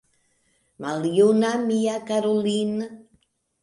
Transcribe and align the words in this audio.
Maljuna 0.81 1.51
mia 1.69 1.97
karulin’! 2.07 2.73